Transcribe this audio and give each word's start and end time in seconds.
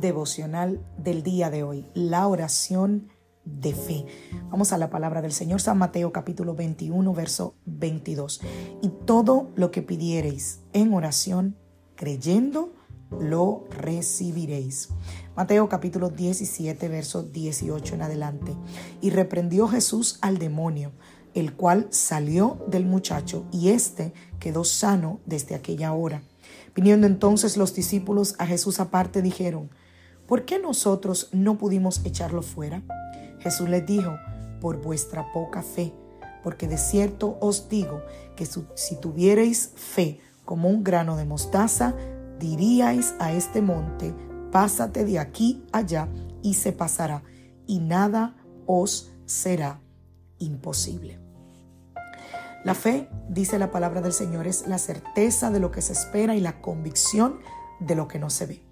Devocional 0.00 0.84
del 0.96 1.22
día 1.22 1.50
de 1.50 1.62
hoy, 1.62 1.86
la 1.94 2.26
oración 2.26 3.08
de 3.44 3.74
fe. 3.74 4.06
Vamos 4.50 4.72
a 4.72 4.78
la 4.78 4.90
palabra 4.90 5.22
del 5.22 5.32
Señor, 5.32 5.60
San 5.60 5.78
Mateo 5.78 6.12
capítulo 6.12 6.54
21, 6.54 7.12
verso 7.14 7.54
22. 7.66 8.40
Y 8.82 8.88
todo 9.06 9.50
lo 9.56 9.70
que 9.70 9.82
pidiereis 9.82 10.60
en 10.72 10.92
oración, 10.92 11.56
creyendo, 11.96 12.74
lo 13.18 13.64
recibiréis. 13.70 14.90
Mateo 15.34 15.68
capítulo 15.68 16.10
17, 16.10 16.88
verso 16.88 17.22
18 17.22 17.94
en 17.94 18.02
adelante. 18.02 18.54
Y 19.00 19.10
reprendió 19.10 19.66
Jesús 19.68 20.18
al 20.20 20.38
demonio, 20.38 20.92
el 21.34 21.54
cual 21.54 21.86
salió 21.90 22.64
del 22.68 22.84
muchacho, 22.84 23.46
y 23.50 23.70
éste 23.70 24.12
quedó 24.38 24.64
sano 24.64 25.20
desde 25.24 25.54
aquella 25.54 25.92
hora. 25.92 26.22
Viniendo 26.74 27.06
entonces 27.06 27.56
los 27.56 27.74
discípulos 27.74 28.34
a 28.38 28.46
Jesús 28.46 28.78
aparte, 28.78 29.22
dijeron, 29.22 29.70
¿por 30.28 30.44
qué 30.44 30.60
nosotros 30.60 31.30
no 31.32 31.58
pudimos 31.58 32.04
echarlo 32.04 32.42
fuera? 32.42 32.82
Jesús 33.40 33.68
les 33.68 33.84
dijo, 33.84 34.16
por 34.60 34.80
vuestra 34.80 35.32
poca 35.32 35.62
fe, 35.62 35.92
porque 36.44 36.68
de 36.68 36.78
cierto 36.78 37.38
os 37.40 37.68
digo 37.68 38.02
que 38.36 38.46
si 38.46 38.96
tuvierais 39.00 39.72
fe 39.74 40.20
como 40.44 40.68
un 40.68 40.84
grano 40.84 41.16
de 41.16 41.24
mostaza, 41.24 41.94
diríais 42.38 43.14
a 43.18 43.32
este 43.32 43.62
monte, 43.62 44.14
pásate 44.52 45.04
de 45.04 45.18
aquí 45.18 45.64
allá 45.72 46.08
y 46.42 46.54
se 46.54 46.72
pasará, 46.72 47.22
y 47.66 47.80
nada 47.80 48.36
os 48.66 49.10
será 49.26 49.80
imposible. 50.38 51.18
La 52.64 52.74
fe, 52.74 53.08
dice 53.28 53.58
la 53.58 53.70
palabra 53.70 54.00
del 54.00 54.12
Señor, 54.12 54.46
es 54.46 54.66
la 54.66 54.78
certeza 54.78 55.50
de 55.50 55.60
lo 55.60 55.70
que 55.70 55.80
se 55.80 55.92
espera 55.92 56.34
y 56.34 56.40
la 56.40 56.60
convicción 56.60 57.38
de 57.80 57.94
lo 57.94 58.08
que 58.08 58.18
no 58.18 58.30
se 58.30 58.46
ve. 58.46 58.67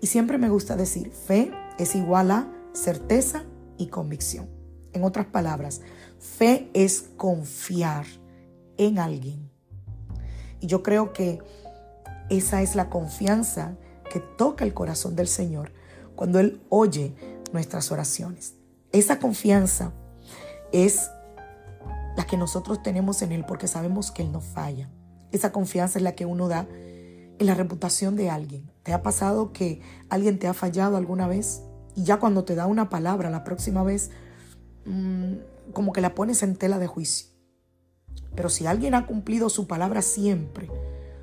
Y 0.00 0.06
siempre 0.08 0.38
me 0.38 0.48
gusta 0.48 0.76
decir, 0.76 1.10
fe 1.10 1.50
es 1.78 1.94
igual 1.94 2.30
a 2.30 2.52
certeza 2.72 3.44
y 3.78 3.88
convicción. 3.88 4.48
En 4.92 5.04
otras 5.04 5.26
palabras, 5.26 5.80
fe 6.18 6.70
es 6.74 7.04
confiar 7.16 8.06
en 8.76 8.98
alguien. 8.98 9.50
Y 10.60 10.66
yo 10.66 10.82
creo 10.82 11.12
que 11.12 11.40
esa 12.28 12.62
es 12.62 12.74
la 12.74 12.90
confianza 12.90 13.76
que 14.10 14.20
toca 14.20 14.64
el 14.64 14.74
corazón 14.74 15.16
del 15.16 15.28
Señor 15.28 15.72
cuando 16.14 16.40
Él 16.40 16.62
oye 16.68 17.14
nuestras 17.52 17.92
oraciones. 17.92 18.54
Esa 18.92 19.18
confianza 19.18 19.92
es 20.72 21.10
la 22.16 22.26
que 22.26 22.36
nosotros 22.36 22.82
tenemos 22.82 23.22
en 23.22 23.32
Él 23.32 23.44
porque 23.46 23.68
sabemos 23.68 24.10
que 24.10 24.22
Él 24.22 24.32
no 24.32 24.40
falla. 24.40 24.88
Esa 25.32 25.52
confianza 25.52 25.98
es 25.98 26.02
la 26.02 26.14
que 26.14 26.24
uno 26.24 26.48
da 26.48 26.66
en 27.38 27.46
la 27.46 27.54
reputación 27.54 28.16
de 28.16 28.30
alguien. 28.30 28.70
¿Te 28.82 28.92
ha 28.92 29.02
pasado 29.02 29.52
que 29.52 29.80
alguien 30.08 30.38
te 30.38 30.48
ha 30.48 30.54
fallado 30.54 30.96
alguna 30.96 31.26
vez? 31.26 31.62
Y 31.94 32.04
ya 32.04 32.18
cuando 32.18 32.44
te 32.44 32.54
da 32.54 32.66
una 32.66 32.88
palabra 32.88 33.30
la 33.30 33.44
próxima 33.44 33.82
vez, 33.82 34.10
mm, 34.84 35.34
como 35.72 35.92
que 35.92 36.00
la 36.00 36.14
pones 36.14 36.42
en 36.42 36.56
tela 36.56 36.78
de 36.78 36.86
juicio. 36.86 37.28
Pero 38.34 38.48
si 38.48 38.66
alguien 38.66 38.94
ha 38.94 39.06
cumplido 39.06 39.48
su 39.48 39.66
palabra 39.66 40.02
siempre, 40.02 40.70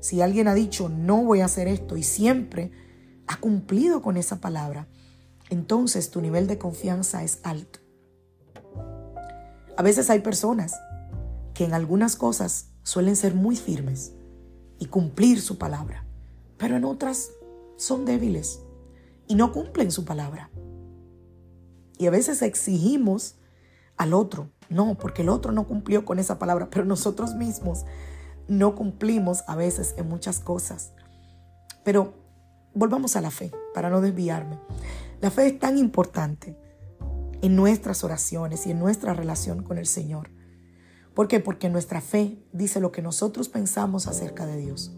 si 0.00 0.20
alguien 0.20 0.48
ha 0.48 0.54
dicho 0.54 0.88
no 0.88 1.22
voy 1.22 1.40
a 1.40 1.46
hacer 1.46 1.68
esto 1.68 1.96
y 1.96 2.02
siempre 2.02 2.72
ha 3.26 3.38
cumplido 3.40 4.02
con 4.02 4.16
esa 4.16 4.40
palabra, 4.40 4.88
entonces 5.50 6.10
tu 6.10 6.20
nivel 6.20 6.46
de 6.46 6.58
confianza 6.58 7.22
es 7.22 7.40
alto. 7.42 7.80
A 9.76 9.82
veces 9.82 10.08
hay 10.10 10.20
personas 10.20 10.74
que 11.52 11.64
en 11.64 11.74
algunas 11.74 12.16
cosas 12.16 12.70
suelen 12.82 13.16
ser 13.16 13.34
muy 13.34 13.56
firmes 13.56 14.12
cumplir 14.86 15.40
su 15.40 15.58
palabra, 15.58 16.04
pero 16.58 16.76
en 16.76 16.84
otras 16.84 17.30
son 17.76 18.04
débiles 18.04 18.60
y 19.26 19.34
no 19.34 19.52
cumplen 19.52 19.90
su 19.90 20.04
palabra. 20.04 20.50
Y 21.98 22.06
a 22.06 22.10
veces 22.10 22.42
exigimos 22.42 23.36
al 23.96 24.14
otro, 24.14 24.50
no, 24.68 24.96
porque 24.96 25.22
el 25.22 25.28
otro 25.28 25.52
no 25.52 25.66
cumplió 25.66 26.04
con 26.04 26.18
esa 26.18 26.38
palabra, 26.38 26.68
pero 26.70 26.84
nosotros 26.84 27.34
mismos 27.34 27.84
no 28.48 28.74
cumplimos 28.74 29.44
a 29.46 29.56
veces 29.56 29.94
en 29.96 30.08
muchas 30.08 30.40
cosas. 30.40 30.92
Pero 31.84 32.14
volvamos 32.74 33.16
a 33.16 33.20
la 33.20 33.30
fe, 33.30 33.52
para 33.72 33.90
no 33.90 34.00
desviarme. 34.00 34.58
La 35.20 35.30
fe 35.30 35.46
es 35.46 35.58
tan 35.58 35.78
importante 35.78 36.58
en 37.42 37.56
nuestras 37.56 38.04
oraciones 38.04 38.66
y 38.66 38.72
en 38.72 38.78
nuestra 38.78 39.14
relación 39.14 39.62
con 39.62 39.78
el 39.78 39.86
Señor. 39.86 40.30
¿Por 41.14 41.28
qué? 41.28 41.40
Porque 41.40 41.70
nuestra 41.70 42.00
fe 42.00 42.38
dice 42.52 42.80
lo 42.80 42.90
que 42.90 43.02
nosotros 43.02 43.48
pensamos 43.48 44.06
acerca 44.08 44.46
de 44.46 44.56
Dios. 44.56 44.96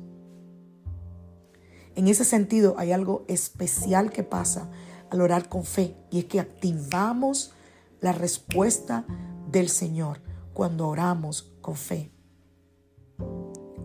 En 1.94 2.08
ese 2.08 2.24
sentido 2.24 2.74
hay 2.78 2.92
algo 2.92 3.24
especial 3.28 4.10
que 4.10 4.22
pasa 4.22 4.70
al 5.10 5.20
orar 5.20 5.48
con 5.48 5.64
fe 5.64 5.96
y 6.10 6.18
es 6.20 6.24
que 6.26 6.40
activamos 6.40 7.52
la 8.00 8.12
respuesta 8.12 9.06
del 9.50 9.68
Señor 9.68 10.20
cuando 10.52 10.88
oramos 10.88 11.54
con 11.60 11.74
fe. 11.74 12.12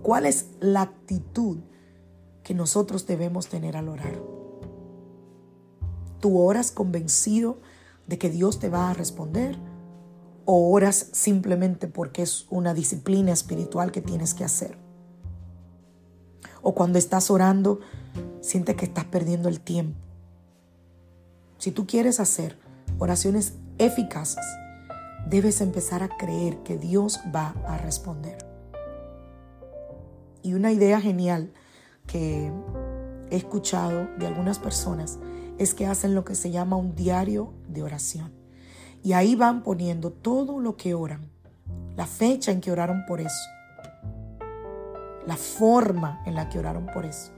¿Cuál 0.01 0.25
es 0.25 0.47
la 0.59 0.81
actitud 0.81 1.59
que 2.43 2.53
nosotros 2.53 3.05
debemos 3.05 3.47
tener 3.47 3.77
al 3.77 3.87
orar? 3.87 4.21
¿Tú 6.19 6.39
oras 6.39 6.71
convencido 6.71 7.59
de 8.07 8.17
que 8.17 8.29
Dios 8.29 8.59
te 8.59 8.69
va 8.69 8.89
a 8.89 8.93
responder? 8.93 9.57
¿O 10.53 10.69
oras 10.73 11.07
simplemente 11.13 11.87
porque 11.87 12.23
es 12.23 12.45
una 12.49 12.73
disciplina 12.73 13.31
espiritual 13.31 13.93
que 13.93 14.01
tienes 14.01 14.33
que 14.33 14.43
hacer? 14.43 14.77
¿O 16.61 16.75
cuando 16.75 16.99
estás 16.99 17.31
orando, 17.31 17.79
sientes 18.41 18.75
que 18.75 18.83
estás 18.83 19.05
perdiendo 19.05 19.47
el 19.47 19.61
tiempo? 19.61 19.97
Si 21.57 21.71
tú 21.71 21.87
quieres 21.87 22.19
hacer 22.19 22.59
oraciones 22.99 23.53
eficaces, 23.77 24.43
debes 25.25 25.61
empezar 25.61 26.03
a 26.03 26.17
creer 26.17 26.57
que 26.63 26.77
Dios 26.77 27.21
va 27.33 27.55
a 27.65 27.77
responder. 27.77 28.45
Y 30.43 30.53
una 30.53 30.73
idea 30.73 30.99
genial 30.99 31.53
que 32.07 32.51
he 33.29 33.37
escuchado 33.37 34.09
de 34.19 34.27
algunas 34.27 34.59
personas 34.59 35.17
es 35.57 35.73
que 35.73 35.87
hacen 35.87 36.13
lo 36.13 36.25
que 36.25 36.35
se 36.35 36.51
llama 36.51 36.75
un 36.75 36.93
diario 36.93 37.53
de 37.69 37.83
oración. 37.83 38.40
Y 39.03 39.13
ahí 39.13 39.35
van 39.35 39.63
poniendo 39.63 40.11
todo 40.11 40.59
lo 40.59 40.77
que 40.77 40.93
oran, 40.93 41.31
la 41.95 42.05
fecha 42.05 42.51
en 42.51 42.61
que 42.61 42.71
oraron 42.71 43.05
por 43.07 43.19
eso, 43.19 43.49
la 45.25 45.37
forma 45.37 46.21
en 46.25 46.35
la 46.35 46.49
que 46.49 46.59
oraron 46.59 46.85
por 46.87 47.05
eso 47.05 47.31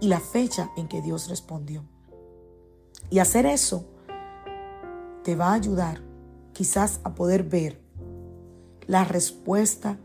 y 0.00 0.08
la 0.08 0.20
fecha 0.20 0.70
en 0.76 0.88
que 0.88 1.02
Dios 1.02 1.28
respondió. 1.28 1.84
Y 3.10 3.20
hacer 3.20 3.46
eso 3.46 3.86
te 5.22 5.36
va 5.36 5.50
a 5.50 5.54
ayudar 5.54 6.02
quizás 6.52 7.00
a 7.04 7.14
poder 7.14 7.44
ver 7.44 7.80
la 8.86 9.04
respuesta 9.04 9.98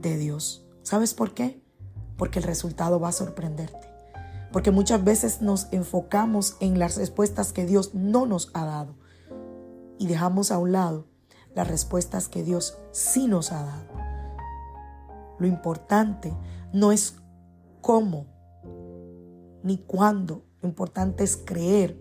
de 0.00 0.16
Dios. 0.16 0.66
¿Sabes 0.82 1.14
por 1.14 1.32
qué? 1.32 1.62
Porque 2.16 2.38
el 2.38 2.44
resultado 2.44 2.98
va 3.00 3.08
a 3.08 3.12
sorprenderte. 3.12 3.88
Porque 4.52 4.70
muchas 4.70 5.04
veces 5.04 5.42
nos 5.42 5.72
enfocamos 5.72 6.56
en 6.60 6.78
las 6.78 6.96
respuestas 6.96 7.52
que 7.52 7.66
Dios 7.66 7.94
no 7.94 8.26
nos 8.26 8.50
ha 8.54 8.64
dado 8.64 8.94
y 9.98 10.06
dejamos 10.06 10.50
a 10.50 10.58
un 10.58 10.72
lado 10.72 11.06
las 11.54 11.68
respuestas 11.68 12.28
que 12.28 12.42
Dios 12.42 12.78
sí 12.92 13.26
nos 13.26 13.52
ha 13.52 13.64
dado. 13.64 14.06
Lo 15.38 15.46
importante 15.46 16.34
no 16.72 16.92
es 16.92 17.16
cómo 17.80 18.26
ni 19.62 19.78
cuándo. 19.78 20.44
Lo 20.62 20.68
importante 20.68 21.24
es 21.24 21.36
creer 21.36 22.00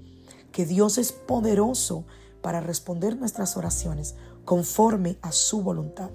que 0.51 0.65
Dios 0.65 0.97
es 0.97 1.12
poderoso 1.12 2.06
para 2.42 2.62
responder 2.62 3.18
nuestras 3.18 3.57
oraciones 3.57 4.15
conforme 4.45 5.18
a 5.21 5.31
su 5.31 5.62
voluntad. 5.62 6.12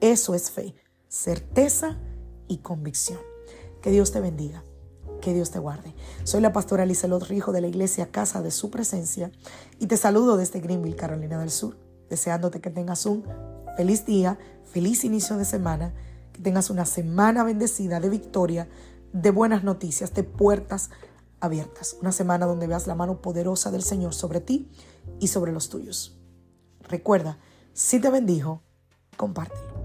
Eso 0.00 0.34
es 0.34 0.50
fe, 0.50 0.74
certeza 1.08 1.98
y 2.46 2.58
convicción. 2.58 3.18
Que 3.80 3.90
Dios 3.90 4.12
te 4.12 4.20
bendiga, 4.20 4.64
que 5.26 5.34
Dios 5.34 5.50
te 5.50 5.58
guarde. 5.58 5.92
Soy 6.22 6.40
la 6.40 6.52
pastora 6.52 6.86
Lizelot 6.86 7.24
Rijo 7.24 7.50
de 7.50 7.60
la 7.60 7.66
iglesia 7.66 8.12
Casa 8.12 8.42
de 8.42 8.52
Su 8.52 8.70
Presencia 8.70 9.32
y 9.80 9.88
te 9.88 9.96
saludo 9.96 10.36
desde 10.36 10.60
Greenville, 10.60 10.94
Carolina 10.94 11.40
del 11.40 11.50
Sur, 11.50 11.76
deseándote 12.08 12.60
que 12.60 12.70
tengas 12.70 13.06
un 13.06 13.24
Feliz 13.76 14.06
día, 14.06 14.38
feliz 14.72 15.04
inicio 15.04 15.36
de 15.36 15.44
semana, 15.44 15.92
que 16.32 16.40
tengas 16.40 16.70
una 16.70 16.86
semana 16.86 17.42
bendecida 17.42 17.98
de 17.98 18.08
victoria, 18.08 18.68
de 19.12 19.32
buenas 19.32 19.64
noticias, 19.64 20.14
de 20.14 20.22
puertas 20.22 20.90
abiertas. 21.40 21.96
Una 22.00 22.12
semana 22.12 22.46
donde 22.46 22.68
veas 22.68 22.86
la 22.86 22.94
mano 22.94 23.20
poderosa 23.20 23.72
del 23.72 23.82
Señor 23.82 24.14
sobre 24.14 24.40
ti 24.40 24.70
y 25.18 25.26
sobre 25.26 25.50
los 25.50 25.70
tuyos. 25.70 26.16
Recuerda, 26.88 27.38
si 27.72 28.00
te 28.00 28.10
bendijo, 28.10 28.62
comparte. 29.16 29.75